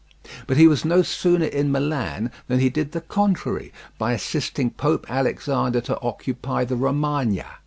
[0.47, 5.05] But he was no sooner in Milan than he did the contrary by assisting Pope
[5.07, 7.45] Alexander to occupy the Romagna.